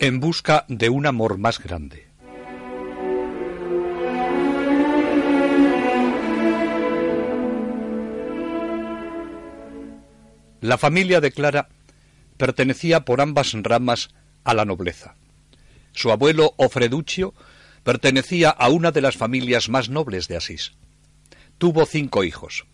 [0.00, 2.06] En busca de un amor más grande.
[10.60, 11.68] La familia de Clara
[12.36, 14.10] pertenecía por ambas ramas
[14.44, 15.16] a la nobleza.
[15.92, 17.34] Su abuelo Ofreduccio
[17.82, 20.74] pertenecía a una de las familias más nobles de Asís.
[21.58, 22.66] Tuvo cinco hijos.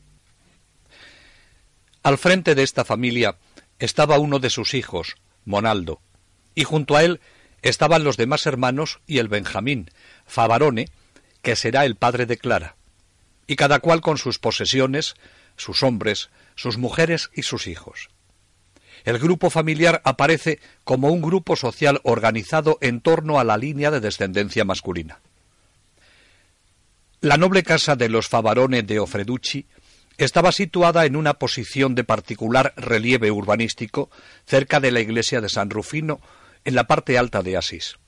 [2.02, 3.38] Al frente de esta familia
[3.78, 5.16] estaba uno de sus hijos,
[5.46, 6.02] Monaldo,
[6.54, 7.20] y junto a él
[7.62, 9.90] estaban los demás hermanos y el Benjamín,
[10.26, 10.88] Favarone,
[11.42, 12.76] que será el padre de Clara,
[13.46, 15.14] y cada cual con sus posesiones,
[15.56, 18.10] sus hombres, sus mujeres y sus hijos.
[19.04, 24.00] El grupo familiar aparece como un grupo social organizado en torno a la línea de
[24.00, 25.20] descendencia masculina.
[27.20, 29.66] La noble casa de los Favarone de Ofreducci
[30.16, 34.10] estaba situada en una posición de particular relieve urbanístico
[34.46, 36.20] cerca de la iglesia de San Rufino,
[36.64, 37.98] en la parte alta de Asís.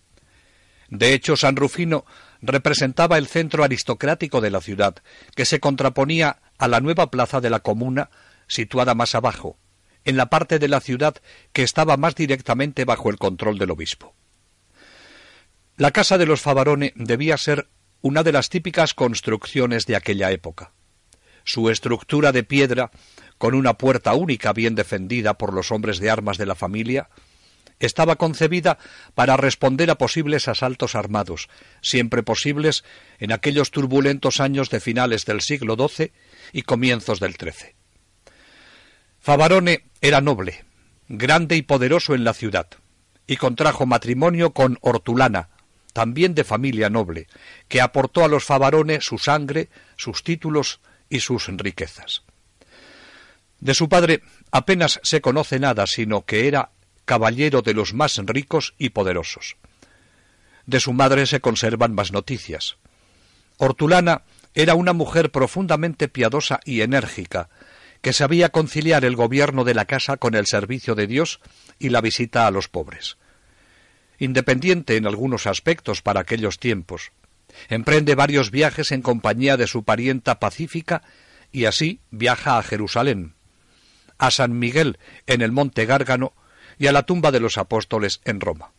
[0.88, 2.05] De hecho, San Rufino
[2.41, 4.96] representaba el centro aristocrático de la ciudad,
[5.35, 8.10] que se contraponía a la nueva plaza de la comuna,
[8.46, 9.59] situada más abajo,
[10.04, 11.16] en la parte de la ciudad
[11.52, 14.15] que estaba más directamente bajo el control del obispo.
[15.76, 17.68] La casa de los Favarone debía ser
[18.01, 20.73] una de las típicas construcciones de aquella época.
[21.45, 22.91] Su estructura de piedra,
[23.38, 27.09] con una puerta única bien defendida por los hombres de armas de la familia,
[27.80, 28.79] estaba concebida
[29.15, 31.49] para responder a posibles asaltos armados,
[31.82, 32.85] siempre posibles
[33.19, 36.13] en aquellos turbulentos años de finales del siglo XII
[36.52, 37.74] y comienzos del XIII.
[39.21, 40.65] Favarone era noble,
[41.09, 42.69] grande y poderoso en la ciudad,
[43.27, 45.49] y contrajo matrimonio con Hortulana,
[45.93, 47.27] también de familia noble,
[47.69, 52.23] que aportó a los Favarone su sangre, sus títulos y sus riquezas.
[53.60, 56.71] De su padre apenas se conoce nada, sino que era
[57.07, 59.57] caballero de los más ricos y poderosos.
[60.66, 62.76] De su madre se conservan más noticias.
[63.57, 64.22] Hortulana
[64.54, 67.48] era una mujer profundamente piadosa y enérgica,
[68.03, 71.41] que sabía conciliar el gobierno de la casa con el servicio de Dios
[71.78, 73.16] y la visita a los pobres.
[74.19, 77.12] Independiente en algunos aspectos para aquellos tiempos,
[77.69, 81.03] emprende varios viajes en compañía de su parienta pacífica
[81.53, 83.34] y así viaja a Jerusalén,
[84.19, 86.32] a San Miguel en el monte Gárgano
[86.78, 88.72] y a la tumba de los apóstoles en Roma.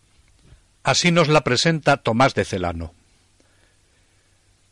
[0.84, 2.94] Así nos la presenta Tomás de Celano.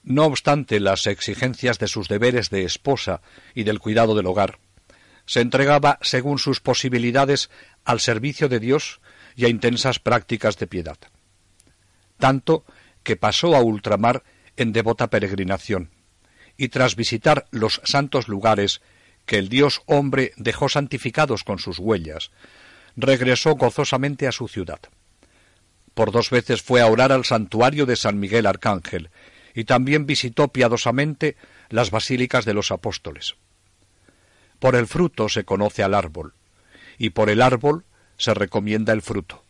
[0.04, 3.22] No obstante las exigencias de sus deberes de esposa
[3.56, 4.60] y del cuidado del hogar,
[5.26, 7.50] se entregaba según sus posibilidades
[7.84, 9.02] al servicio de Dios
[9.36, 10.98] y a intensas prácticas de piedad.
[12.18, 12.64] Tanto
[13.04, 14.24] que pasó a ultramar
[14.58, 15.90] en devota peregrinación,
[16.58, 18.82] y tras visitar los santos lugares
[19.26, 22.32] que el Dios hombre dejó santificados con sus huellas,
[22.96, 24.80] regresó gozosamente a su ciudad.
[25.94, 29.10] Por dos veces fue a orar al santuario de San Miguel Arcángel,
[29.54, 31.38] y también visitó piadosamente
[31.70, 33.36] las basílicas de los apóstoles.
[34.60, 36.34] Por el fruto se conoce al árbol,
[36.98, 37.86] y por el árbol
[38.18, 39.44] se recomienda el fruto.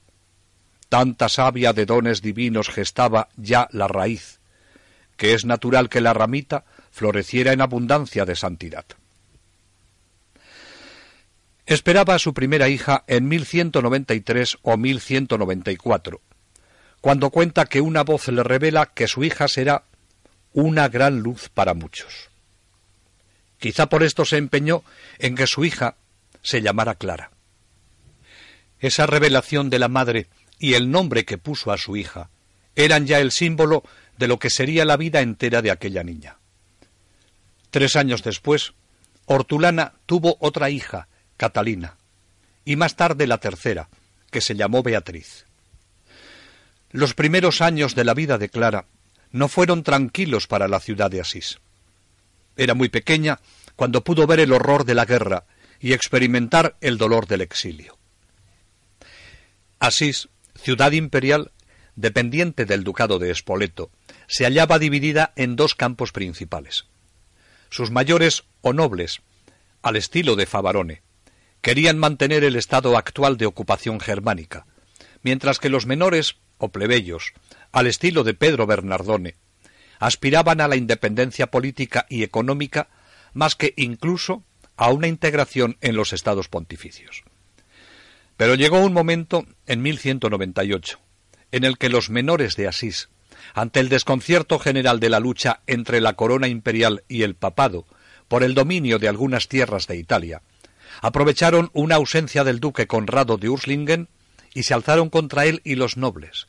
[0.90, 4.40] Tanta savia de dones divinos gestaba ya la raíz,
[5.18, 8.86] que es natural que la ramita floreciera en abundancia de santidad.
[11.66, 16.22] Esperaba a su primera hija en 1193 o 1194,
[17.02, 19.86] cuando cuenta que una voz le revela que su hija será
[20.54, 22.30] una gran luz para muchos.
[23.58, 24.84] Quizá por esto se empeñó
[25.18, 25.96] en que su hija
[26.44, 27.32] se llamara Clara.
[28.80, 30.28] Esa revelación de la madre
[30.60, 32.30] y el nombre que puso a su hija
[32.76, 33.84] eran ya el símbolo
[34.18, 36.38] de lo que sería la vida entera de aquella niña.
[37.72, 38.74] Tres años después,
[39.26, 41.98] Hortulana tuvo otra hija, Catalina,
[42.64, 43.90] y más tarde la tercera,
[44.32, 45.46] que se llamó Beatriz.
[46.92, 48.86] Los primeros años de la vida de Clara
[49.32, 51.60] no fueron tranquilos para la ciudad de Asís.
[52.56, 53.40] Era muy pequeña
[53.76, 55.46] cuando pudo ver el horror de la guerra
[55.80, 57.98] y experimentar el dolor del exilio.
[59.80, 61.52] Asís, ciudad imperial,
[61.96, 63.92] dependiente del ducado de Espoleto,
[64.28, 66.86] se hallaba dividida en dos campos principales.
[67.70, 69.22] Sus mayores o nobles,
[69.82, 71.02] al estilo de Favarone,
[71.66, 74.68] querían mantener el estado actual de ocupación germánica,
[75.24, 77.34] mientras que los menores o plebeyos,
[77.72, 79.34] al estilo de Pedro Bernardone,
[79.98, 82.90] aspiraban a la independencia política y económica
[83.34, 84.44] más que incluso
[84.78, 87.24] a una integración en los estados pontificios.
[88.38, 91.00] Pero llegó un momento en 1198
[91.52, 93.10] en el que los menores de Asís,
[93.56, 97.88] ante el desconcierto general de la lucha entre la corona imperial y el papado
[98.28, 100.44] por el dominio de algunas tierras de Italia,
[101.02, 104.10] aprovecharon una ausencia del duque Conrado de Urslingen
[104.54, 106.48] y se alzaron contra él y los nobles,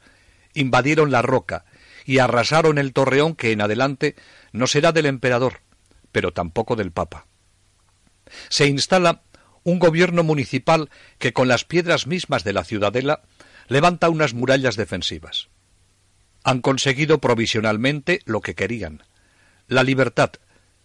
[0.55, 1.65] invadieron la roca
[2.05, 4.15] y arrasaron el torreón que en adelante
[4.53, 5.61] no será del emperador,
[6.13, 7.27] pero tampoco del papa.
[8.49, 9.23] Se instala
[9.65, 13.23] un gobierno municipal que con las piedras mismas de la ciudadela
[13.67, 15.49] levanta unas murallas defensivas.
[16.45, 19.03] Han conseguido provisionalmente lo que querían,
[19.67, 20.31] la libertad,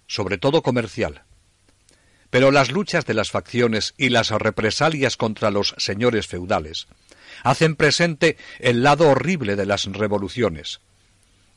[0.08, 1.24] sobre todo comercial.
[2.32, 6.88] Pero las luchas de las facciones y las represalias contra los señores feudales
[7.44, 10.80] hacen presente el lado horrible de las revoluciones.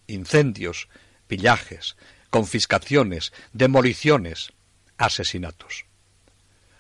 [0.07, 0.89] Incendios,
[1.27, 1.97] pillajes,
[2.31, 4.53] confiscaciones, demoliciones,
[4.99, 5.87] asesinatos.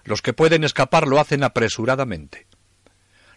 [0.04, 2.46] Los que pueden escapar lo hacen apresuradamente.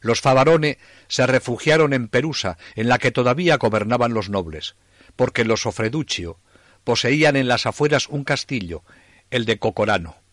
[0.02, 4.76] Los Favarone se refugiaron en Perusa, en la que todavía gobernaban los nobles,
[5.16, 6.40] porque los Ofreduccio
[6.84, 8.84] poseían en las afueras un castillo,
[9.30, 10.27] el de Cocorano.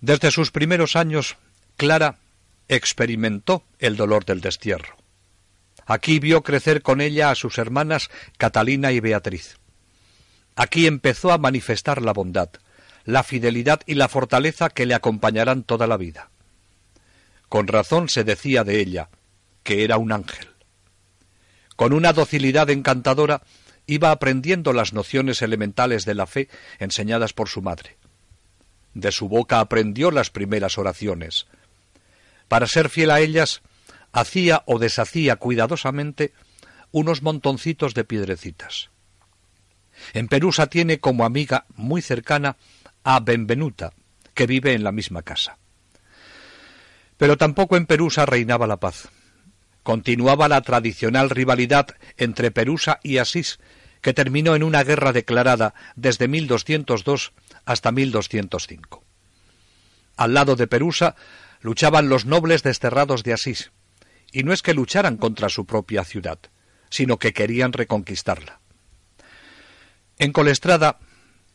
[0.00, 1.36] Desde sus primeros años,
[1.76, 2.16] Clara
[2.68, 4.96] experimentó el dolor del destierro.
[5.86, 9.56] Aquí vio crecer con ella a sus hermanas Catalina y Beatriz.
[10.54, 12.50] Aquí empezó a manifestar la bondad,
[13.04, 16.30] la fidelidad y la fortaleza que le acompañarán toda la vida.
[17.48, 19.08] Con razón se decía de ella
[19.62, 20.48] que era un ángel.
[21.74, 23.42] Con una docilidad encantadora
[23.86, 26.48] iba aprendiendo las nociones elementales de la fe
[26.78, 27.96] enseñadas por su madre.
[28.98, 31.46] De su boca aprendió las primeras oraciones,
[32.48, 33.62] para ser fiel a ellas,
[34.10, 36.32] hacía o deshacía cuidadosamente
[36.90, 38.90] unos montoncitos de piedrecitas.
[40.14, 42.56] En Perusa tiene como amiga muy cercana
[43.04, 43.92] a Benvenuta,
[44.34, 45.58] que vive en la misma casa.
[47.18, 49.10] Pero tampoco en Perusa reinaba la paz.
[49.84, 51.86] Continuaba la tradicional rivalidad
[52.16, 53.60] entre Perusa y Asís,
[54.00, 57.32] que terminó en una guerra declarada desde 1202
[57.68, 59.04] hasta 1205.
[60.16, 61.16] Al lado de Perusa
[61.60, 63.72] luchaban los nobles desterrados de Asís,
[64.32, 66.38] y no es que lucharan contra su propia ciudad,
[66.88, 68.60] sino que querían reconquistarla.
[70.18, 70.98] En Colestrada,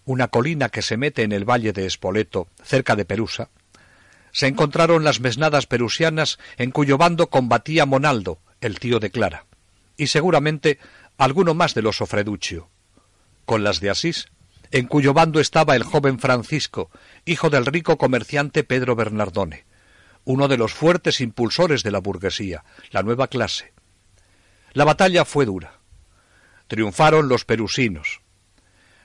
[0.06, 3.50] una colina que se mete en el valle de Espoleto, cerca de Perusa,
[4.32, 9.48] se encontraron las mesnadas perusianas en cuyo bando combatía Monaldo, el tío de Clara,
[9.98, 10.78] y seguramente
[11.18, 12.70] alguno más de los Ofreduccio.
[13.46, 14.28] Con las de Asís,
[14.74, 16.90] en cuyo bando estaba el joven Francisco,
[17.26, 19.66] hijo del rico comerciante Pedro Bernardone,
[20.26, 23.72] uno de los fuertes impulsores de la burguesía, la nueva clase.
[24.74, 25.80] La batalla fue dura.
[26.68, 28.22] Triunfaron los perusinos.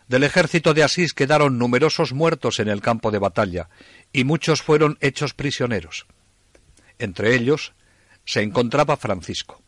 [0.09, 3.69] Del ejército de Asís quedaron numerosos muertos en el campo de batalla,
[4.11, 6.07] y muchos fueron hechos prisioneros.
[6.99, 7.75] Entre ellos
[8.25, 9.63] se encontraba Francisco.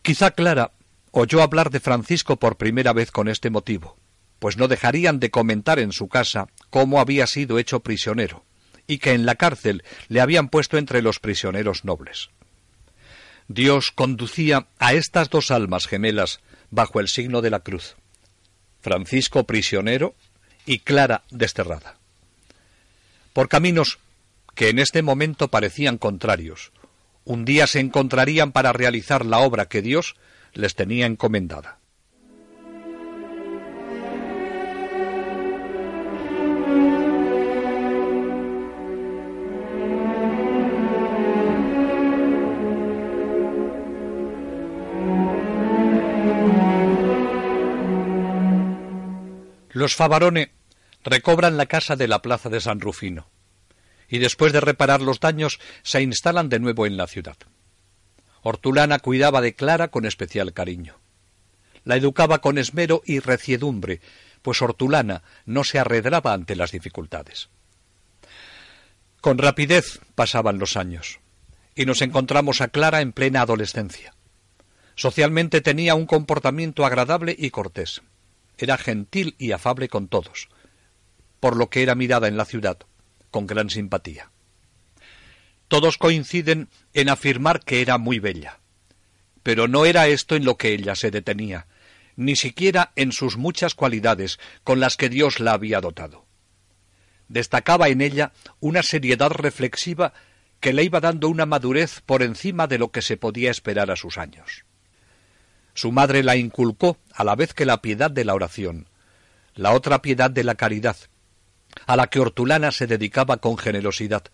[0.00, 0.72] Quizá Clara
[1.10, 3.96] oyó hablar de Francisco por primera vez con este motivo,
[4.38, 8.44] pues no dejarían de comentar en su casa cómo había sido hecho prisionero
[8.86, 12.30] y que en la cárcel le habían puesto entre los prisioneros nobles.
[13.48, 16.40] Dios conducía a estas dos almas gemelas
[16.70, 17.96] bajo el signo de la cruz.
[18.80, 20.14] Francisco prisionero
[20.66, 21.96] y Clara desterrada.
[23.32, 23.98] Por caminos
[24.54, 26.72] que en este momento parecían contrarios,
[27.24, 30.16] un día se encontrarían para realizar la obra que Dios
[30.58, 31.78] les tenía encomendada.
[49.70, 50.50] Los Favarone
[51.04, 53.30] recobran la casa de la plaza de San Rufino
[54.08, 57.36] y después de reparar los daños se instalan de nuevo en la ciudad.
[58.48, 60.96] Hortulana cuidaba de Clara con especial cariño.
[61.84, 64.00] La educaba con esmero y reciedumbre,
[64.42, 67.48] pues Hortulana no se arredraba ante las dificultades.
[69.20, 71.20] Con rapidez pasaban los años,
[71.74, 74.14] y nos encontramos a Clara en plena adolescencia.
[74.94, 78.02] Socialmente tenía un comportamiento agradable y cortés
[78.58, 80.48] era gentil y afable con todos,
[81.40, 82.78] por lo que era mirada en la ciudad
[83.30, 84.30] con gran simpatía.
[85.68, 88.60] Todos coinciden en afirmar que era muy bella,
[89.42, 91.66] pero no era esto en lo que ella se detenía,
[92.16, 96.26] ni siquiera en sus muchas cualidades con las que Dios la había dotado.
[97.28, 100.14] Destacaba en ella una seriedad reflexiva
[100.60, 103.96] que le iba dando una madurez por encima de lo que se podía esperar a
[103.96, 104.64] sus años.
[105.74, 108.88] Su madre la inculcó a la vez que la piedad de la oración,
[109.54, 110.96] la otra piedad de la caridad,
[111.86, 114.24] a la que Hortulana se dedicaba con generosidad,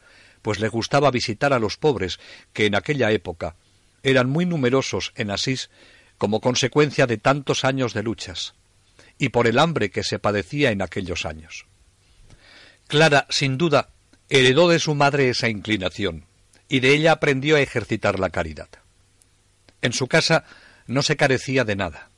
[0.44, 2.20] pues le gustaba visitar a los pobres,
[2.52, 3.56] que en aquella época
[4.02, 5.70] eran muy numerosos en Asís
[6.18, 8.52] como consecuencia de tantos años de luchas,
[9.16, 11.64] y por el hambre que se padecía en aquellos años.
[12.88, 13.88] Clara, sin duda,
[14.28, 16.26] heredó de su madre esa inclinación,
[16.68, 18.68] y de ella aprendió a ejercitar la caridad.
[19.80, 20.44] En su casa
[20.86, 22.10] no se carecía de nada.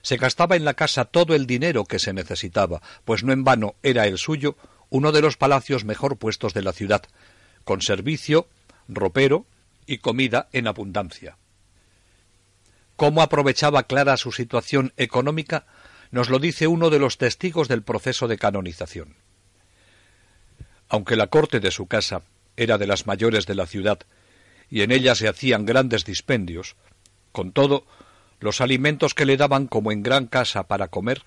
[0.00, 3.74] Se gastaba en la casa todo el dinero que se necesitaba, pues no en vano
[3.82, 4.56] era el suyo
[4.88, 7.02] uno de los palacios mejor puestos de la ciudad,
[7.68, 8.48] con servicio,
[8.88, 9.44] ropero
[9.84, 11.36] y comida en abundancia.
[12.96, 15.66] Cómo aprovechaba Clara su situación económica
[16.10, 19.16] nos lo dice uno de los testigos del proceso de canonización.
[20.88, 22.22] Aunque la corte de su casa
[22.56, 23.98] era de las mayores de la ciudad
[24.70, 26.74] y en ella se hacían grandes dispendios,
[27.32, 27.84] con todo,
[28.40, 31.24] los alimentos que le daban como en gran casa para comer,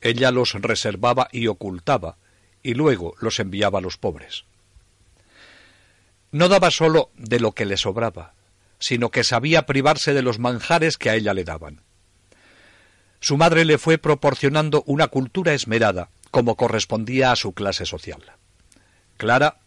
[0.00, 2.18] ella los reservaba y ocultaba,
[2.62, 4.44] y luego los enviaba a los pobres.
[6.32, 8.32] No daba sólo de lo que le sobraba,
[8.78, 11.82] sino que sabía privarse de los manjares que a ella le daban.
[13.20, 18.22] Su madre le fue proporcionando una cultura esmerada, como correspondía a su clase social.
[19.18, 19.58] Clara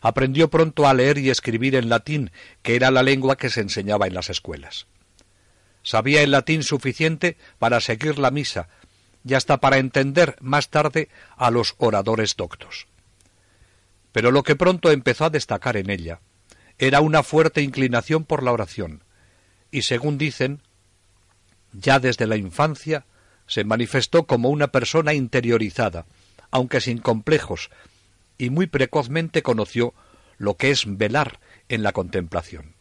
[0.00, 2.32] aprendió pronto a leer y escribir en latín,
[2.62, 4.86] que era la lengua que se enseñaba en las escuelas.
[5.82, 8.68] Sabía el latín suficiente para seguir la misa
[9.24, 12.88] y hasta para entender más tarde a los oradores doctos.
[14.18, 16.20] Pero lo que pronto empezó a destacar en ella
[16.76, 19.04] era una fuerte inclinación por la oración,
[19.70, 20.60] y según dicen,
[21.72, 23.06] ya desde la infancia
[23.46, 26.04] se manifestó como una persona interiorizada,
[26.50, 27.70] aunque sin complejos,
[28.38, 29.94] y muy precozmente conoció
[30.36, 32.74] lo que es velar en la contemplación.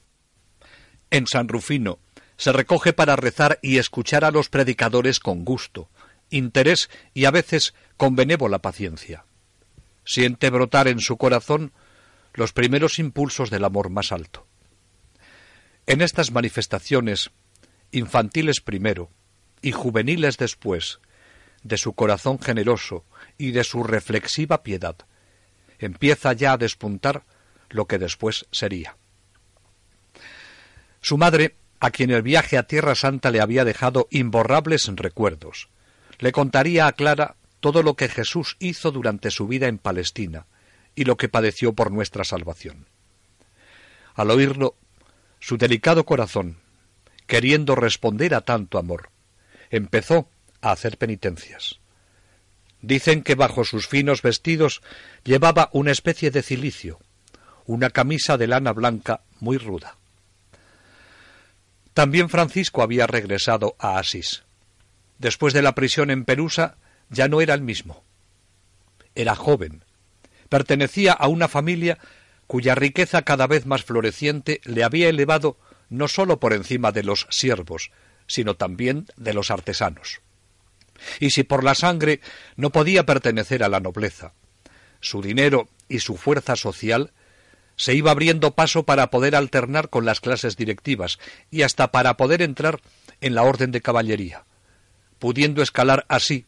[1.12, 2.00] En San Rufino
[2.38, 5.88] se recoge para rezar y escuchar a los predicadores con gusto,
[6.32, 9.28] interés y a veces con benévola paciencia.
[10.08, 11.74] Siente brotar en su corazón
[12.34, 14.48] los primeros impulsos del amor más alto.
[15.86, 17.32] En estas manifestaciones
[17.92, 19.10] infantiles primero
[19.62, 21.00] y juveniles después,
[21.64, 23.04] de su corazón generoso
[23.38, 24.96] y de su reflexiva piedad,
[25.78, 27.26] empieza ya a despuntar
[27.70, 28.96] lo que después sería.
[31.02, 35.68] Su madre, a quien el viaje a Tierra Santa le había dejado imborrables recuerdos,
[36.20, 40.46] le contaría a Clara todo lo que Jesús hizo durante su vida en Palestina
[40.96, 42.88] y lo que padeció por nuestra salvación.
[44.16, 44.76] Al oírlo,
[45.40, 46.58] su delicado corazón,
[47.28, 49.10] queriendo responder a tanto amor,
[49.70, 50.30] empezó
[50.62, 51.80] a hacer penitencias.
[52.82, 54.82] Dicen que bajo sus finos vestidos
[55.24, 57.00] llevaba una especie de cilicio,
[57.66, 59.98] una camisa de lana blanca muy ruda.
[61.94, 64.44] También Francisco había regresado a Asís.
[65.18, 66.78] Después de la prisión en Perusa
[67.10, 68.04] ya no era el mismo.
[69.16, 69.84] Era joven.
[70.50, 71.98] Pertenecía a una familia
[72.48, 75.58] cuya riqueza cada vez más floreciente le había elevado
[75.90, 77.92] no sólo por encima de los siervos,
[78.28, 80.22] sino también de los artesanos.
[81.20, 82.22] Y si por la sangre
[82.56, 84.34] no podía pertenecer a la nobleza,
[85.00, 87.12] su dinero y su fuerza social
[87.76, 91.20] se iba abriendo paso para poder alternar con las clases directivas
[91.52, 92.82] y hasta para poder entrar
[93.22, 94.46] en la orden de caballería,
[95.20, 96.46] pudiendo escalar así,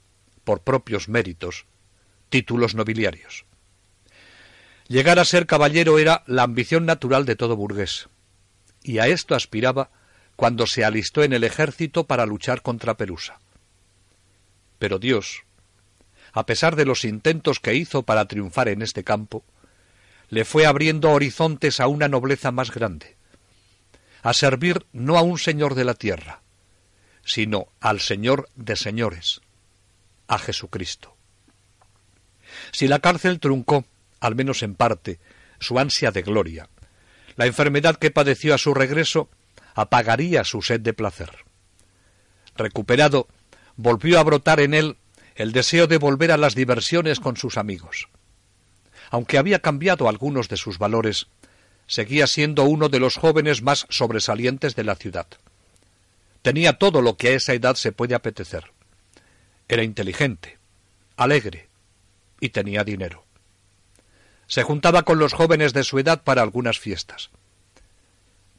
[0.50, 1.68] por propios méritos,
[2.30, 3.46] títulos nobiliarios.
[4.88, 8.10] Llegar a ser caballero era la ambición natural de todo burgués
[8.82, 9.92] y a esto aspiraba
[10.36, 13.40] cuando se alistó en el ejército para luchar contra Perusa.
[14.80, 15.44] Pero Dios,
[16.34, 19.46] a pesar de los intentos que hizo para triunfar en este campo,
[20.30, 23.18] le fue abriendo horizontes a una nobleza más grande,
[24.24, 26.42] a servir no a un señor de la tierra,
[27.24, 29.42] sino al Señor de señores,
[30.30, 31.18] a Jesucristo.
[32.72, 33.86] Si la cárcel truncó,
[34.22, 35.20] al menos en parte,
[35.60, 36.70] su ansia de gloria,
[37.36, 39.30] la enfermedad que padeció a su regreso
[39.76, 41.32] apagaría su sed de placer.
[42.56, 43.28] Recuperado,
[43.76, 44.98] volvió a brotar en él
[45.36, 48.10] el deseo de volver a las diversiones con sus amigos.
[49.10, 51.28] Aunque había cambiado algunos de sus valores,
[51.88, 55.28] seguía siendo uno de los jóvenes más sobresalientes de la ciudad.
[56.42, 58.72] Tenía todo lo que a esa edad se puede apetecer.
[59.70, 60.58] Era inteligente,
[61.16, 61.70] alegre
[62.42, 63.24] y tenía dinero
[64.50, 67.30] se juntaba con los jóvenes de su edad para algunas fiestas.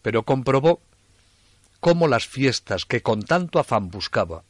[0.02, 0.80] Pero comprobó
[1.80, 4.44] cómo las fiestas que con tanto afán buscaba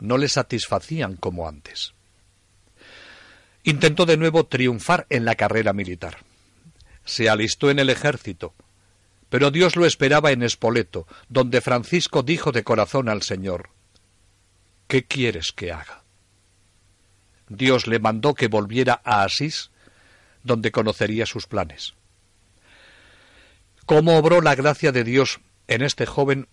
[0.00, 1.94] no le satisfacían como antes.
[3.62, 6.18] Intentó de nuevo triunfar en la carrera militar.
[7.04, 8.52] Se alistó en el ejército,
[9.30, 13.70] pero Dios lo esperaba en Espoleto, donde Francisco dijo de corazón al Señor
[14.92, 16.02] ¿Qué quieres que haga?
[17.48, 19.70] Dios le mandó que volviera a Asís
[20.42, 21.94] donde conocería sus planes.
[23.86, 26.46] Cómo obró la gracia de Dios en este joven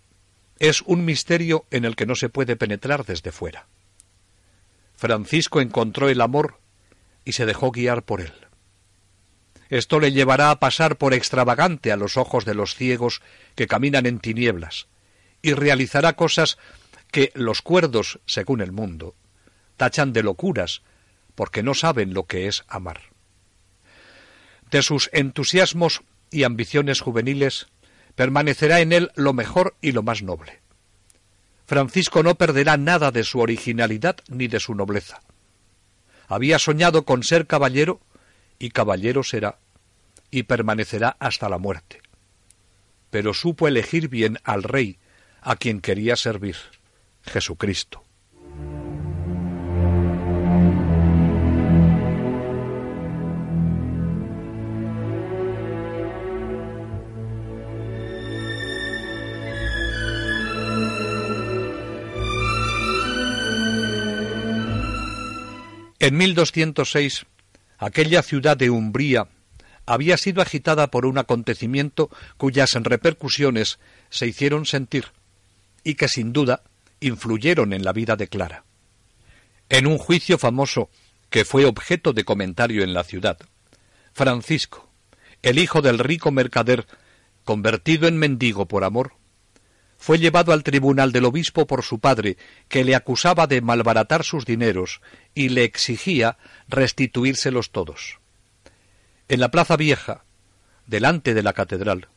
[0.58, 3.68] es un misterio en el que no se puede penetrar desde fuera.
[4.96, 6.62] Francisco encontró el amor
[7.26, 8.32] y se dejó guiar por él.
[9.68, 13.22] Esto le llevará a pasar por extravagante a los ojos de los ciegos
[13.56, 14.88] que caminan en tinieblas,
[15.42, 16.58] y realizará cosas
[17.12, 19.16] que los cuerdos, según el mundo,
[19.78, 20.82] tachan de locuras,
[21.36, 23.02] porque no saben lo que es amar.
[24.70, 26.02] De sus entusiasmos
[26.32, 27.68] y ambiciones juveniles
[28.16, 30.62] permanecerá en él lo mejor y lo más noble.
[31.66, 35.22] Francisco no perderá nada de su originalidad ni de su nobleza.
[36.28, 38.02] Había soñado con ser caballero
[38.60, 39.60] y caballero será,
[40.30, 42.02] y permanecerá hasta la muerte.
[43.10, 45.00] Pero supo elegir bien al rey
[45.42, 46.58] a quien quería servir,
[47.30, 48.04] Jesucristo.
[66.02, 67.26] En 1206,
[67.78, 69.28] aquella ciudad de Umbría
[69.86, 75.06] había sido agitada por un acontecimiento cuyas repercusiones se hicieron sentir
[75.84, 76.64] y que sin duda
[77.00, 78.66] influyeron en la vida de Clara.
[79.70, 80.90] En un juicio famoso
[81.30, 83.38] que fue objeto de comentario en la ciudad,
[84.14, 84.90] Francisco,
[85.42, 86.88] el hijo del rico mercader,
[87.44, 89.14] convertido en mendigo por amor,
[89.98, 92.38] fue llevado al tribunal del obispo por su padre,
[92.70, 95.02] que le acusaba de malbaratar sus dineros
[95.36, 96.38] y le exigía
[96.70, 98.20] restituírselos todos.
[99.28, 100.24] En la Plaza Vieja,
[100.88, 102.08] delante de la catedral,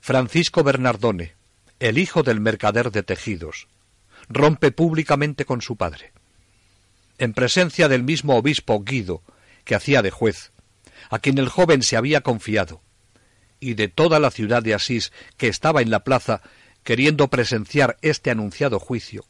[0.00, 1.34] Francisco Bernardone,
[1.80, 3.66] el hijo del mercader de tejidos,
[4.28, 6.12] rompe públicamente con su padre.
[7.18, 9.22] En presencia del mismo obispo Guido,
[9.64, 10.52] que hacía de juez,
[11.10, 12.82] a quien el joven se había confiado,
[13.60, 16.42] y de toda la ciudad de Asís que estaba en la plaza
[16.84, 19.24] queriendo presenciar este anunciado juicio,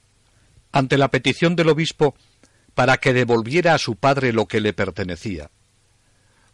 [0.70, 2.14] ante la petición del obispo
[2.74, 5.50] para que devolviera a su padre lo que le pertenecía.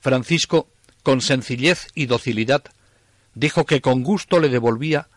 [0.01, 0.71] Francisco,
[1.03, 2.65] con sencillez y docilidad,
[3.35, 5.09] dijo que con gusto le devolvía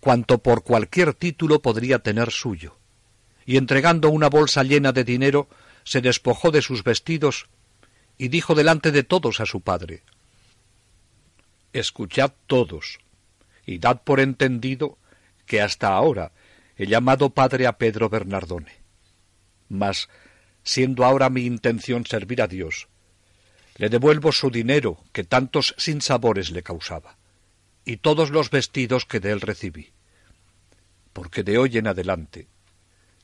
[0.00, 2.76] cuanto por cualquier título podría tener suyo,
[3.44, 5.48] y entregando una bolsa llena de dinero,
[5.84, 7.48] se despojó de sus vestidos
[8.16, 10.02] y dijo delante de todos a su padre
[11.72, 12.98] Escuchad todos,
[13.66, 14.98] y dad por entendido
[15.44, 16.32] que hasta ahora
[16.76, 18.72] he llamado padre a Pedro Bernardone.
[19.68, 20.08] Mas,
[20.62, 22.88] siendo ahora mi intención servir a Dios,
[23.76, 27.17] le devuelvo su dinero que tantos sinsabores le causaba,
[27.88, 29.92] y todos los vestidos que de él recibí.
[31.14, 32.46] Porque de hoy en adelante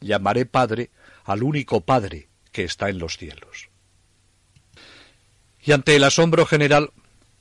[0.00, 0.90] llamaré Padre
[1.24, 3.68] al único Padre que está en los cielos.
[5.61, 6.92] Y ante el asombro general,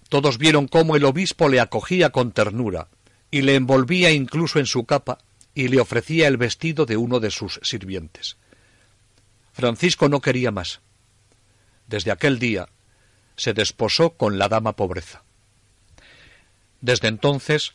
[0.09, 2.89] todos vieron cómo el obispo le acogía con ternura,
[3.31, 5.17] y le envolvía incluso en su capa
[5.55, 8.35] y le ofrecía el vestido de uno de sus sirvientes.
[9.53, 10.81] Francisco no quería más.
[11.87, 12.67] Desde aquel día
[13.37, 15.23] se desposó con la dama pobreza.
[16.83, 17.71] Desde entonces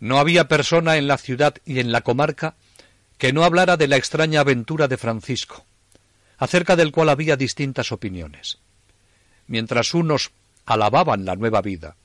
[0.00, 2.56] no había persona en la ciudad y en la comarca
[3.16, 5.64] que no hablara de la extraña aventura de Francisco,
[6.36, 8.58] acerca del cual había distintas opiniones.
[9.46, 10.32] Mientras unos
[10.66, 11.96] alababan la nueva vida,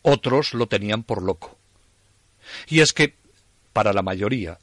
[0.00, 1.58] otros lo tenían por loco.
[2.66, 3.14] Y es que,
[3.74, 4.58] para la mayoría,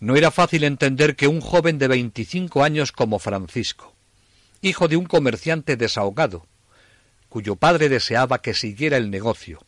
[0.00, 3.94] no era fácil entender que un joven de veinticinco años como Francisco,
[4.62, 6.46] hijo de un comerciante desahogado,
[7.28, 9.60] cuyo padre deseaba que siguiera el negocio,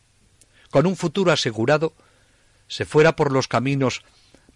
[0.71, 1.93] con un futuro asegurado,
[2.67, 4.03] se fuera por los caminos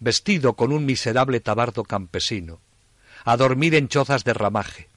[0.00, 2.60] vestido con un miserable tabardo campesino,
[3.24, 4.88] a dormir en chozas de ramaje,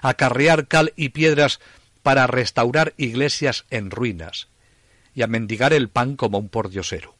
[0.00, 1.60] a carrear cal y piedras
[2.02, 4.48] para restaurar iglesias en ruinas,
[5.14, 7.14] y a mendigar el pan como un pordiosero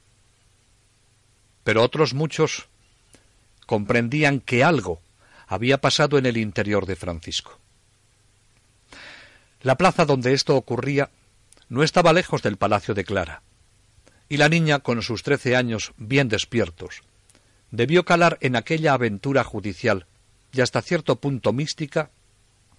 [1.65, 2.67] pero otros muchos
[3.67, 5.01] comprendían que algo
[5.47, 7.59] había pasado en el interior de Francisco.
[9.61, 11.11] La plaza donde esto ocurría
[11.73, 13.41] no estaba lejos del palacio de Clara,
[14.29, 17.01] y la niña, con sus trece años bien despiertos,
[17.71, 20.05] debió calar en aquella aventura judicial
[20.53, 22.11] y hasta cierto punto mística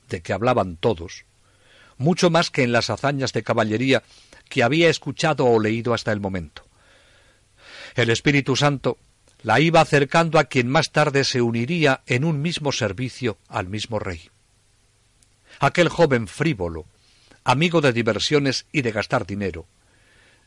[0.09, 1.25] de que hablaban todos,
[1.97, 4.03] mucho más que en las hazañas de caballería
[4.47, 6.63] que había escuchado o leído hasta el momento.
[7.95, 8.99] El Espíritu Santo
[9.41, 13.97] la iba acercando a quien más tarde se uniría en un mismo servicio al mismo
[13.97, 14.29] rey.
[15.59, 16.85] Aquel joven frívolo,
[17.43, 19.67] amigo de diversiones y de gastar dinero,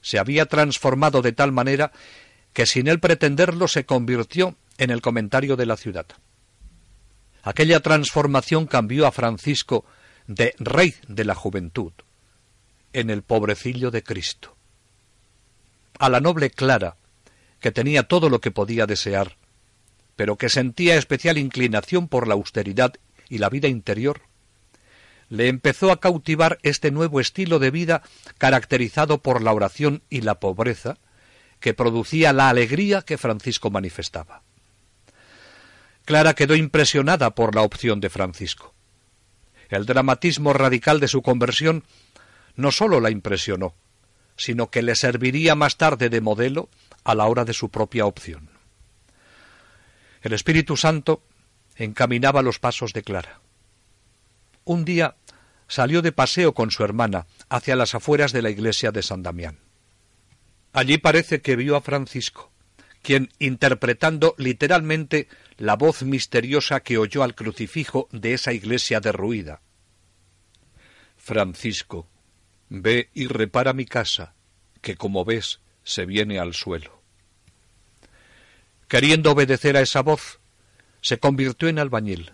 [0.00, 1.92] se había transformado de tal manera
[2.52, 6.06] que sin él pretenderlo se convirtió en el comentario de la ciudad.
[7.42, 9.84] Aquella transformación cambió a Francisco
[10.26, 11.92] de rey de la juventud
[12.92, 14.56] en el pobrecillo de Cristo.
[15.98, 16.96] A la noble Clara,
[17.60, 19.36] que tenía todo lo que podía desear,
[20.16, 22.94] pero que sentía especial inclinación por la austeridad
[23.28, 24.22] y la vida interior,
[25.28, 28.02] le empezó a cautivar este nuevo estilo de vida
[28.38, 30.98] caracterizado por la oración y la pobreza,
[31.60, 34.42] que producía la alegría que Francisco manifestaba.
[36.04, 38.74] Clara quedó impresionada por la opción de Francisco.
[39.68, 41.82] El dramatismo radical de su conversión
[42.54, 43.74] no sólo la impresionó,
[44.36, 46.68] sino que le serviría más tarde de modelo
[47.02, 48.50] a la hora de su propia opción.
[50.22, 51.22] El Espíritu Santo
[51.76, 53.40] encaminaba los pasos de Clara.
[54.66, 55.14] Un día
[55.68, 59.60] salió de paseo con su hermana hacia las afueras de la iglesia de San Damián.
[60.72, 62.50] Allí parece que vio a Francisco,
[63.00, 69.62] quien, interpretando literalmente la voz misteriosa que oyó al crucifijo de esa iglesia derruida.
[71.16, 72.08] Francisco,
[72.68, 74.34] ve y repara mi casa,
[74.80, 77.00] que como ves se viene al suelo.
[78.88, 80.40] Queriendo obedecer a esa voz,
[81.00, 82.32] se convirtió en albañil,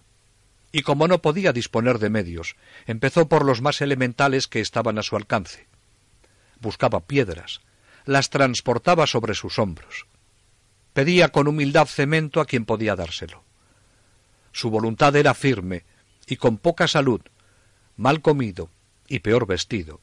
[0.72, 2.56] y como no podía disponer de medios,
[2.86, 5.66] empezó por los más elementales que estaban a su alcance.
[6.60, 7.60] Buscaba piedras,
[8.06, 10.06] las transportaba sobre sus hombros.
[10.94, 13.44] Pedía con humildad cemento a quien podía dárselo.
[14.52, 15.84] Su voluntad era firme,
[16.26, 17.20] y con poca salud,
[17.96, 18.70] mal comido
[19.08, 20.00] y peor vestido,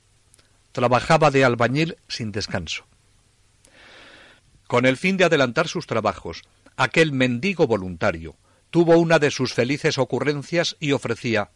[0.71, 2.85] trabajaba de albañil sin descanso.
[4.67, 6.43] Con el fin de adelantar sus trabajos,
[6.77, 8.35] aquel mendigo voluntario
[8.71, 11.49] tuvo una de sus felices ocurrencias y ofrecía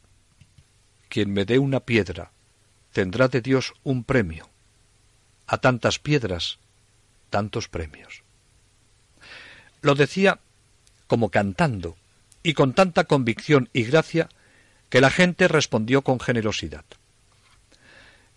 [1.09, 2.31] Quien me dé una piedra
[2.91, 4.49] tendrá de Dios un premio.
[5.47, 6.59] A tantas piedras,
[7.29, 8.23] tantos premios.
[9.81, 10.39] Lo decía
[11.07, 11.97] como cantando
[12.43, 14.29] y con tanta convicción y gracia
[14.89, 16.85] que la gente respondió con generosidad.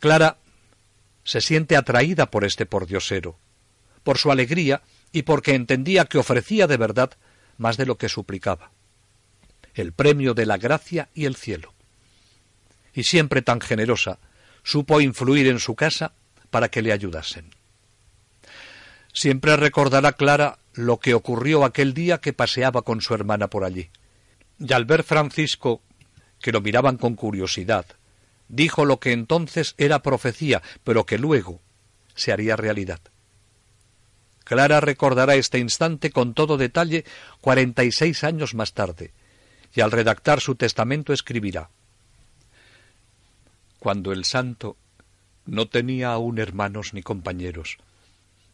[0.00, 0.38] Clara
[1.24, 3.36] se siente atraída por este pordiosero,
[4.02, 7.10] por su alegría y porque entendía que ofrecía de verdad
[7.58, 8.70] más de lo que suplicaba.
[9.74, 11.74] El premio de la gracia y el cielo.
[12.94, 14.18] Y siempre tan generosa,
[14.62, 16.12] supo influir en su casa
[16.50, 17.50] para que le ayudasen.
[19.12, 23.90] Siempre recordará Clara lo que ocurrió aquel día que paseaba con su hermana por allí.
[24.58, 25.82] Y al ver Francisco,
[26.40, 27.86] que lo miraban con curiosidad,
[28.48, 31.60] dijo lo que entonces era profecía, pero que luego
[32.14, 33.00] se haría realidad.
[34.46, 37.04] Clara recordará este instante con todo detalle
[37.40, 39.10] cuarenta y seis años más tarde,
[39.74, 41.68] y al redactar su testamento escribirá
[43.80, 44.76] Cuando el santo
[45.46, 47.78] no tenía aún hermanos ni compañeros,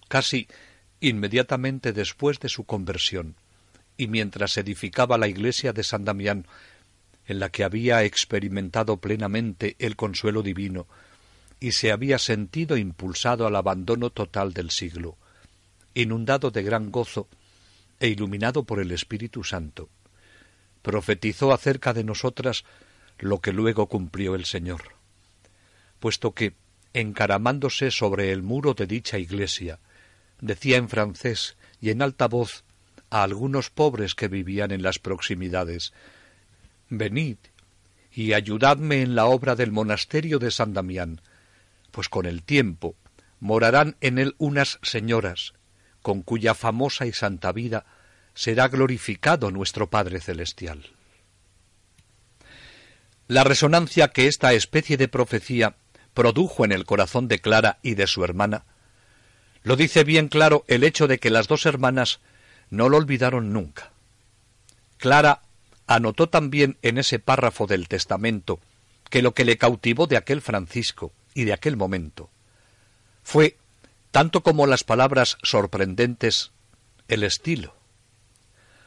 [0.08, 0.48] casi
[1.00, 3.34] inmediatamente después de su conversión,
[3.98, 6.46] y mientras edificaba la iglesia de San Damián,
[7.26, 10.86] en la que había experimentado plenamente el consuelo divino,
[11.60, 15.18] y se había sentido impulsado al abandono total del siglo,
[15.94, 17.28] inundado de gran gozo
[18.00, 19.88] e iluminado por el Espíritu Santo,
[20.82, 22.64] profetizó acerca de nosotras
[23.18, 24.82] lo que luego cumplió el Señor,
[26.00, 26.54] puesto que,
[26.92, 29.78] encaramándose sobre el muro de dicha iglesia,
[30.40, 32.64] decía en francés y en alta voz
[33.10, 35.92] a algunos pobres que vivían en las proximidades
[36.88, 37.38] Venid
[38.14, 41.22] y ayudadme en la obra del monasterio de San Damián,
[41.90, 42.96] pues con el tiempo
[43.40, 45.54] morarán en él unas señoras,
[46.02, 47.86] con cuya famosa y santa vida
[48.34, 50.90] será glorificado nuestro Padre Celestial.
[53.28, 55.76] La resonancia que esta especie de profecía
[56.12, 58.64] produjo en el corazón de Clara y de su hermana,
[59.62, 62.20] lo dice bien claro el hecho de que las dos hermanas
[62.68, 63.92] no lo olvidaron nunca.
[64.98, 65.42] Clara
[65.86, 68.60] anotó también en ese párrafo del testamento
[69.08, 72.30] que lo que le cautivó de aquel Francisco y de aquel momento
[73.22, 73.56] fue,
[74.12, 76.52] tanto como las palabras sorprendentes,
[77.08, 77.74] el estilo.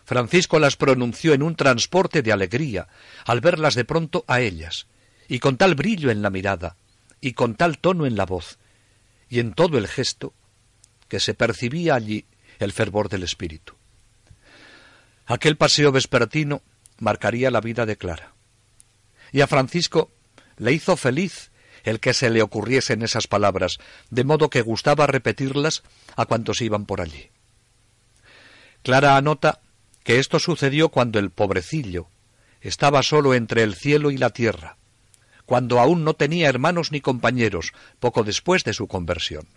[0.05, 2.87] Francisco las pronunció en un transporte de alegría
[3.25, 4.87] al verlas de pronto a ellas,
[5.27, 6.77] y con tal brillo en la mirada,
[7.21, 8.59] y con tal tono en la voz,
[9.27, 10.33] y en todo el gesto,
[11.07, 12.25] que se percibía allí
[12.59, 13.73] el fervor del espíritu.
[15.25, 16.61] Aquel paseo vespertino
[16.99, 18.35] marcaría la vida de Clara.
[19.31, 20.11] Y a Francisco
[20.57, 21.49] le hizo feliz
[21.85, 23.77] el que se le ocurriesen esas palabras,
[24.09, 25.83] de modo que gustaba repetirlas
[26.15, 27.29] a cuantos iban por allí.
[28.81, 29.61] Clara anota
[30.03, 32.07] que esto sucedió cuando el pobrecillo
[32.61, 34.77] estaba solo entre el cielo y la tierra,
[35.45, 39.47] cuando aún no tenía hermanos ni compañeros, poco después de su conversión.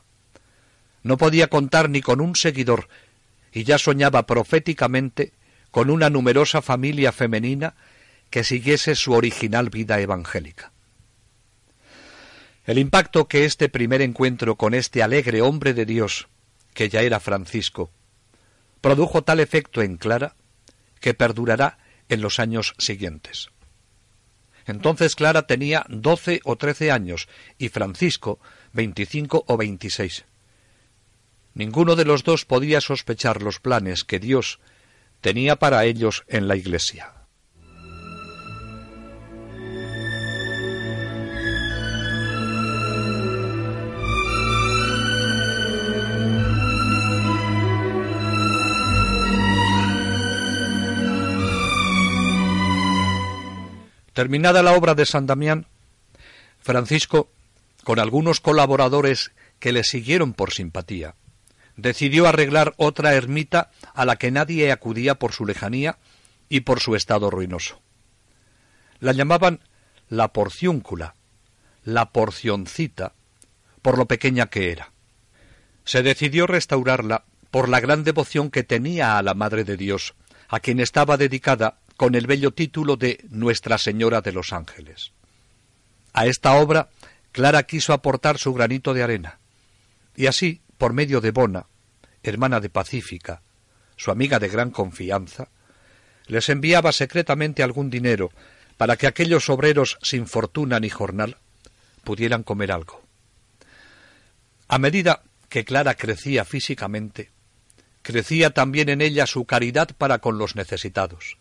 [1.03, 2.89] No podía contar ni con un seguidor,
[3.53, 5.33] y ya soñaba proféticamente
[5.71, 7.75] con una numerosa familia femenina
[8.29, 10.73] que siguiese su original vida evangélica.
[12.69, 16.29] El impacto que este primer encuentro con este alegre hombre de Dios,
[16.75, 17.91] que ya era Francisco,
[18.83, 20.37] produjo tal efecto en Clara
[21.01, 21.79] que perdurará
[22.11, 23.49] en los años siguientes.
[24.67, 27.27] Entonces Clara tenía doce o trece años
[27.57, 28.39] y Francisco
[28.75, 30.27] veinticinco o veintiséis.
[31.55, 34.61] Ninguno de los dos podía sospechar los planes que Dios
[35.23, 37.15] tenía para ellos en la Iglesia.
[54.19, 55.67] Terminada la obra de San Damián,
[56.59, 57.31] Francisco,
[57.85, 61.15] con algunos colaboradores que le siguieron por simpatía,
[61.77, 65.99] decidió arreglar otra ermita a la que nadie acudía por su lejanía
[66.49, 67.81] y por su estado ruinoso.
[68.99, 69.61] La llamaban
[70.09, 71.15] la porciúncula,
[71.85, 73.13] la porcioncita,
[73.83, 74.91] por lo pequeña que era.
[75.85, 80.17] Se decidió restaurarla por la gran devoción que tenía a la Madre de Dios,
[80.49, 85.11] a quien estaba dedicada con el bello título de Nuestra Señora de los Ángeles.
[86.13, 86.91] A esta obra
[87.33, 89.41] Clara quiso aportar su granito de arena,
[90.15, 91.67] y así, por medio de Bona,
[92.23, 93.43] hermana de Pacífica,
[93.97, 95.49] su amiga de gran confianza,
[96.29, 98.31] les enviaba secretamente algún dinero
[98.77, 101.37] para que aquellos obreros sin fortuna ni jornal
[102.05, 103.03] pudieran comer algo.
[104.69, 107.33] A medida que Clara crecía físicamente,
[108.03, 111.39] crecía también en ella su caridad para con los necesitados,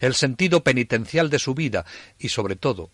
[0.00, 1.84] el sentido penitencial de su vida
[2.18, 2.90] y, sobre todo,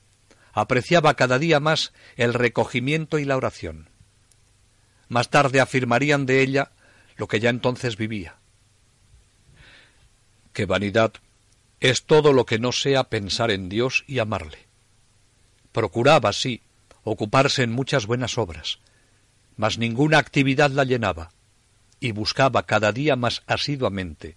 [0.52, 3.88] apreciaba cada día más el recogimiento y la oración.
[5.08, 6.72] Más tarde afirmarían de ella
[7.16, 8.36] lo que ya entonces vivía.
[10.52, 11.12] Que vanidad
[11.80, 14.58] es todo lo que no sea pensar en Dios y amarle.
[15.72, 16.62] Procuraba, sí,
[17.04, 18.78] ocuparse en muchas buenas obras,
[19.56, 21.30] mas ninguna actividad la llenaba,
[22.00, 24.36] y buscaba cada día más asiduamente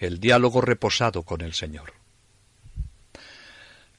[0.00, 1.92] el diálogo reposado con el Señor.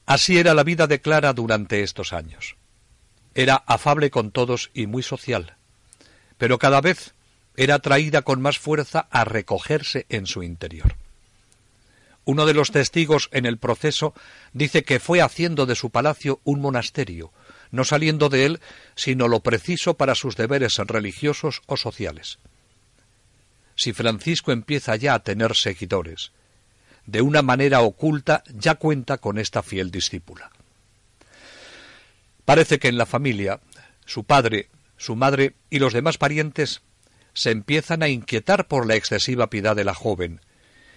[0.04, 2.56] Así era la vida de Clara durante estos años.
[3.34, 5.56] Era afable con todos y muy social,
[6.38, 7.14] pero cada vez
[7.56, 10.96] era atraída con más fuerza a recogerse en su interior.
[12.24, 14.14] Uno de los testigos en el proceso
[14.52, 17.32] dice que fue haciendo de su palacio un monasterio,
[17.70, 18.60] no saliendo de él
[18.94, 22.38] sino lo preciso para sus deberes religiosos o sociales.
[23.82, 26.30] Si Francisco empieza ya a tener seguidores,
[27.04, 30.52] de una manera oculta, ya cuenta con esta fiel discípula.
[32.44, 33.58] Parece que en la familia,
[34.06, 36.82] su padre, su madre y los demás parientes
[37.34, 40.40] se empiezan a inquietar por la excesiva piedad de la joven,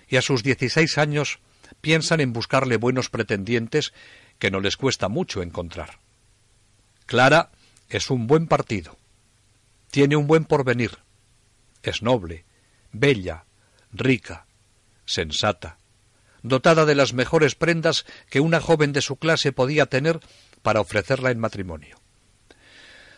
[0.07, 1.39] y a sus dieciséis años
[1.81, 3.93] piensan en buscarle buenos pretendientes
[4.37, 5.97] que no les cuesta mucho encontrar.
[7.07, 7.49] Clara
[7.89, 8.95] es un buen partido,
[9.89, 10.99] tiene un buen porvenir,
[11.81, 12.44] es noble,
[12.99, 13.45] bella,
[13.91, 14.45] rica,
[15.05, 15.77] sensata,
[16.41, 20.19] dotada de las mejores prendas que una joven de su clase podía tener
[20.61, 21.97] para ofrecerla en matrimonio.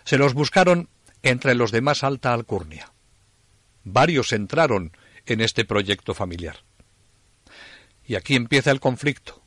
[0.03, 0.89] Se los buscaron
[1.23, 2.91] entre los de más alta alcurnia.
[3.83, 4.91] Varios entraron
[5.25, 6.63] en este proyecto familiar.
[8.05, 9.41] Y aquí empieza el conflicto,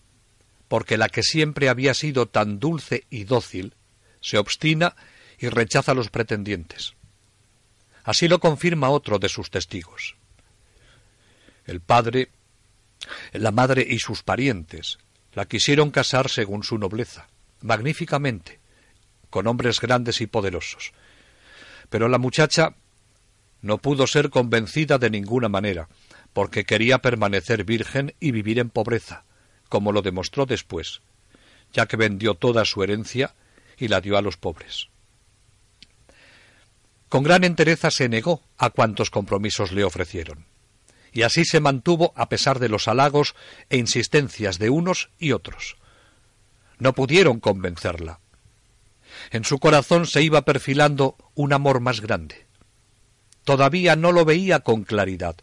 [0.68, 3.74] porque la que siempre había sido tan dulce y dócil
[4.20, 4.94] se obstina
[5.38, 6.94] y rechaza a los pretendientes.
[8.04, 10.19] Así lo confirma otro de sus testigos.
[11.70, 12.30] El padre
[13.32, 14.98] la madre y sus parientes
[15.34, 17.28] la quisieron casar según su nobleza,
[17.60, 18.58] magníficamente,
[19.30, 20.92] con hombres grandes y poderosos.
[21.88, 22.74] Pero la muchacha
[23.62, 25.88] no pudo ser convencida de ninguna manera,
[26.32, 29.22] porque quería permanecer virgen y vivir en pobreza,
[29.68, 31.02] como lo demostró después,
[31.72, 33.36] ya que vendió toda su herencia
[33.78, 34.88] y la dio a los pobres.
[37.08, 40.50] Con gran entereza se negó a cuantos compromisos le ofrecieron
[41.12, 43.34] y así se mantuvo a pesar de los halagos
[43.68, 45.76] e insistencias de unos y otros.
[46.78, 48.20] No pudieron convencerla.
[49.30, 52.46] En su corazón se iba perfilando un amor más grande.
[53.44, 55.36] Todavía no lo veía con claridad,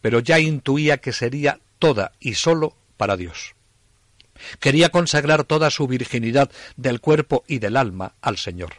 [0.00, 3.54] pero ya intuía que sería toda y sólo para Dios.
[4.60, 8.74] Quería consagrar toda su virginidad del cuerpo y del alma al Señor.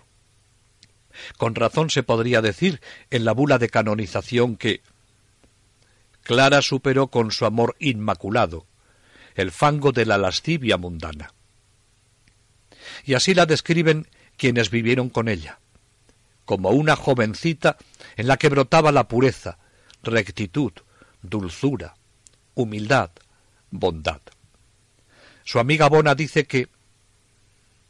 [1.38, 4.82] Con razón se podría decir en la bula de canonización que
[6.28, 8.68] Clara superó con su amor inmaculado
[9.36, 11.34] el fango de la lascivia mundana.
[13.06, 15.62] Y así la describen quienes vivieron con ella,
[16.44, 17.78] como una jovencita
[18.18, 19.58] en la que brotaba la pureza,
[20.04, 20.74] rectitud,
[21.22, 21.96] dulzura,
[22.56, 23.12] humildad,
[23.72, 24.20] bondad.
[25.46, 26.68] Su amiga Bona dice que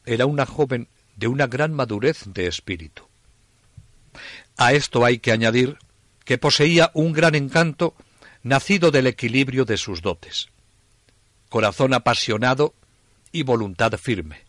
[0.06, 3.02] era una joven de una gran madurez de espíritu.
[4.58, 5.80] A esto hay que añadir
[6.23, 7.95] que poseía un gran encanto
[8.47, 10.49] nacido del equilibrio de sus dotes.
[11.49, 12.73] Corazón apasionado
[13.31, 14.43] y voluntad firme,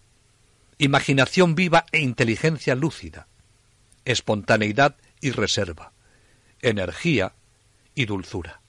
[0.78, 3.26] imaginación viva e inteligencia lúcida,
[4.04, 5.92] espontaneidad y reserva,
[6.62, 7.34] energía
[7.94, 8.60] y dulzura.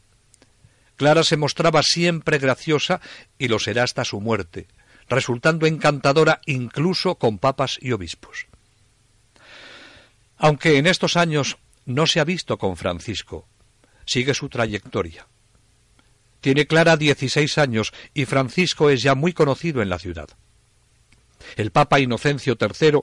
[0.96, 3.00] Clara se mostraba siempre graciosa
[3.38, 4.68] y lo será hasta su muerte,
[5.08, 8.48] resultando encantadora incluso con papas y obispos.
[10.38, 13.48] Aunque en estos años no se ha visto con Francisco,
[14.10, 15.28] sigue su trayectoria.
[16.42, 20.30] Tiene Clara dieciséis años y Francisco es ya muy conocido en la ciudad.
[21.56, 23.02] El Papa Inocencio III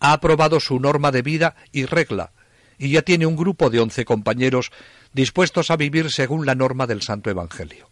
[0.00, 2.32] ha aprobado su norma de vida y regla,
[2.78, 4.72] y ya tiene un grupo de once compañeros
[5.14, 7.88] dispuestos a vivir según la norma del Santo Evangelio.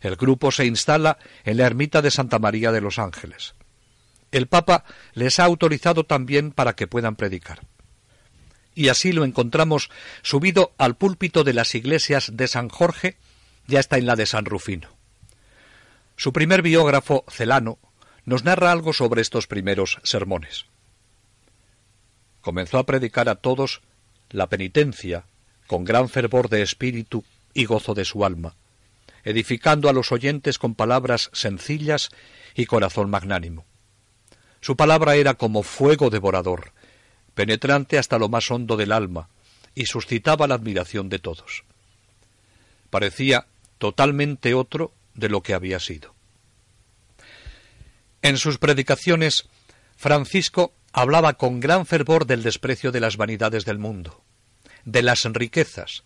[0.00, 3.54] El grupo se instala en la ermita de Santa María de los Ángeles.
[4.32, 7.60] El Papa les ha autorizado también para que puedan predicar.
[8.76, 9.90] Y así lo encontramos
[10.22, 13.16] subido al púlpito de las iglesias de San Jorge,
[13.66, 14.90] ya está en la de San Rufino.
[16.16, 17.78] Su primer biógrafo, Celano,
[18.26, 20.66] nos narra algo sobre estos primeros sermones.
[22.42, 23.80] Comenzó a predicar a todos
[24.28, 25.24] la penitencia
[25.66, 28.56] con gran fervor de espíritu y gozo de su alma,
[29.24, 32.10] edificando a los oyentes con palabras sencillas
[32.54, 33.64] y corazón magnánimo.
[34.60, 36.72] Su palabra era como fuego devorador,
[37.36, 39.28] penetrante hasta lo más hondo del alma,
[39.74, 41.64] y suscitaba la admiración de todos.
[42.88, 43.46] Parecía
[43.76, 46.14] totalmente otro de lo que había sido.
[48.22, 49.48] En sus predicaciones,
[49.96, 54.24] Francisco hablaba con gran fervor del desprecio de las vanidades del mundo,
[54.86, 56.04] de las riquezas,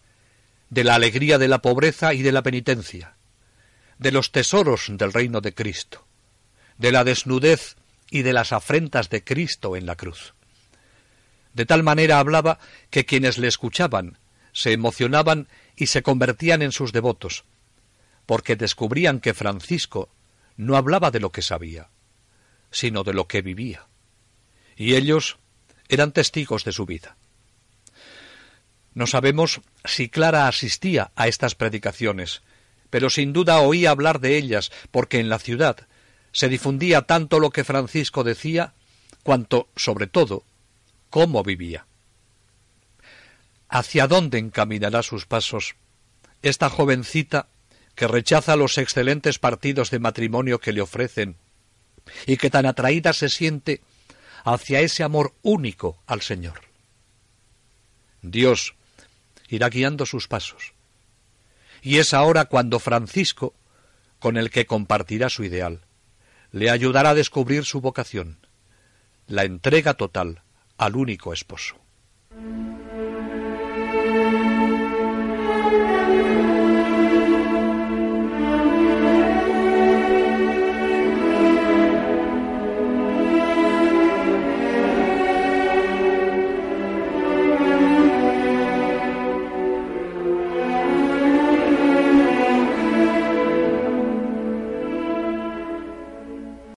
[0.69, 3.15] de la alegría de la pobreza y de la penitencia,
[3.99, 6.05] de los tesoros del reino de Cristo,
[6.77, 7.77] de la desnudez
[8.11, 10.35] y de las afrentas de Cristo en la cruz.
[11.55, 12.59] De tal manera hablaba
[12.91, 14.19] que quienes le escuchaban
[14.53, 17.45] se emocionaban y se convertían en sus devotos,
[18.27, 20.09] porque descubrían que Francisco
[20.57, 21.89] no hablaba de lo que sabía,
[22.71, 23.87] sino de lo que vivía,
[24.77, 25.39] y ellos
[25.89, 27.17] eran testigos de su vida.
[28.95, 32.43] No sabemos si Clara asistía a estas predicaciones,
[32.91, 35.87] pero sin duda oía hablar de ellas, porque en la ciudad
[36.33, 38.75] se difundía tanto lo que Francisco decía,
[39.23, 40.45] cuanto, sobre todo,
[41.11, 41.87] cómo vivía.
[43.69, 45.75] ¿Hacia dónde encaminará sus pasos
[46.43, 47.49] esta jovencita
[47.95, 51.37] que rechaza los excelentes partidos de matrimonio que le ofrecen
[52.27, 53.83] y que tan atraída se siente
[54.45, 56.63] hacia ese amor único al Señor?
[58.23, 58.75] Dios
[59.49, 60.73] irá guiando sus pasos.
[61.83, 63.55] Y es ahora cuando Francisco,
[64.19, 65.81] con el que compartirá su ideal,
[66.53, 68.39] le ayudará a descubrir su vocación,
[69.27, 70.43] la entrega total
[70.81, 71.75] al único esposo.